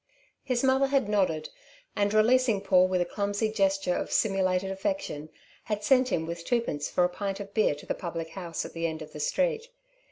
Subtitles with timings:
[0.41, 1.49] His mother had nodded,
[1.95, 5.29] and, releasing Paul with a clumsy gesture of simulated affection,
[5.65, 8.73] had sent him with twopence for a pint of beer to the public house at
[8.73, 9.67] the end of the street.